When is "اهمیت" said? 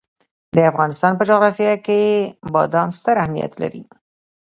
3.23-3.53